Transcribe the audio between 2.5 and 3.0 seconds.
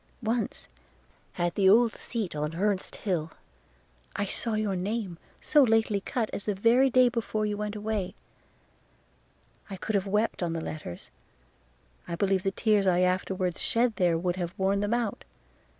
Hurst